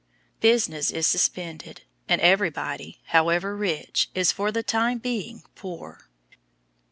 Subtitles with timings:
[0.39, 6.09] Business is suspended, and everybody, however rich, is for the time being poor.